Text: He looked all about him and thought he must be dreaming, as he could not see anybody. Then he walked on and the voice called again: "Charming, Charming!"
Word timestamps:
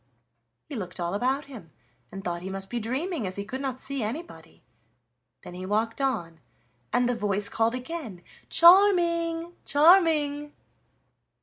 He 0.67 0.75
looked 0.75 0.99
all 0.99 1.13
about 1.13 1.45
him 1.45 1.69
and 2.11 2.23
thought 2.23 2.41
he 2.41 2.49
must 2.49 2.71
be 2.71 2.79
dreaming, 2.79 3.27
as 3.27 3.35
he 3.35 3.45
could 3.45 3.61
not 3.61 3.79
see 3.79 4.01
anybody. 4.01 4.63
Then 5.43 5.53
he 5.53 5.63
walked 5.63 6.01
on 6.01 6.39
and 6.91 7.07
the 7.07 7.13
voice 7.13 7.49
called 7.49 7.75
again: 7.75 8.23
"Charming, 8.49 9.53
Charming!" 9.63 10.53